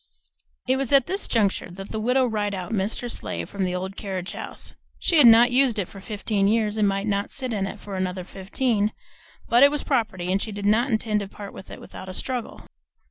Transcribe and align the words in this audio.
It 0.67 0.77
was 0.77 0.91
at 0.91 1.05
this 1.05 1.27
juncture 1.27 1.69
that 1.69 1.89
the 1.91 1.99
Widow 1.99 2.25
Rideout 2.25 2.71
missed 2.71 3.01
her 3.01 3.07
sleigh 3.07 3.45
from 3.45 3.65
the 3.65 3.75
old 3.75 3.95
carriage 3.95 4.31
house. 4.31 4.73
She 4.97 5.19
had 5.19 5.27
not 5.27 5.51
used 5.51 5.77
it 5.77 5.87
for 5.87 6.01
fifteen 6.01 6.47
years 6.47 6.75
and 6.79 6.87
might 6.87 7.05
not 7.05 7.29
sit 7.29 7.53
in 7.53 7.67
it 7.67 7.79
for 7.79 7.95
another 7.95 8.23
fifteen, 8.23 8.93
but 9.47 9.61
it 9.61 9.69
was 9.69 9.83
property, 9.83 10.31
and 10.31 10.41
she 10.41 10.51
did 10.51 10.65
not 10.65 10.89
intend 10.89 11.19
to 11.19 11.27
part 11.27 11.53
with 11.53 11.69
it 11.69 11.79
without 11.79 12.09
a 12.09 12.15
struggle. 12.15 12.65